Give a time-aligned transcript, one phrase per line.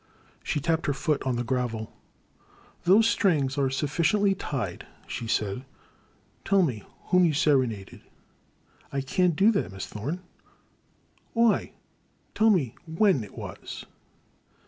[0.41, 1.95] She tapped her foot on the gravel.
[2.85, 5.63] "Those strings are suflSdently tied,*' she said,
[6.43, 8.01] tell me whom you serenaded?"
[8.67, 10.23] *' I can't do that, Miss Thorne.*'
[11.33, 11.57] Why?
[11.59, 11.69] Then
[12.33, 13.85] tell me when it was."